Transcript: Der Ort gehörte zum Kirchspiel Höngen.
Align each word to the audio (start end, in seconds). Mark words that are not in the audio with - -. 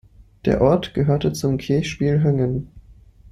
Der 0.45 0.61
Ort 0.61 0.95
gehörte 0.95 1.31
zum 1.31 1.59
Kirchspiel 1.59 2.23
Höngen. 2.23 2.71